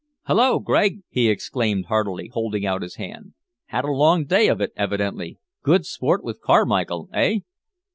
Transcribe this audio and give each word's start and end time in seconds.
"Hulloa, 0.23 0.59
Gregg!" 0.61 1.01
he 1.09 1.29
exclaimed 1.29 1.85
heartily, 1.85 2.29
holding 2.33 2.65
out 2.65 2.81
his 2.81 2.95
hand. 2.95 3.33
"Had 3.67 3.85
a 3.85 3.91
long 3.91 4.25
day 4.25 4.47
of 4.47 4.59
it, 4.59 4.71
evidently. 4.75 5.37
Good 5.61 5.85
sport 5.85 6.23
with 6.23 6.41
Carmichael 6.41 7.07
eh?" 7.13 7.41